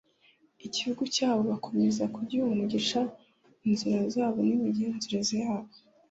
[0.65, 2.99] igihugu cyabo bakomeza kugihumanyisha
[3.67, 5.79] inzira zabo n'imigenzereze yabo o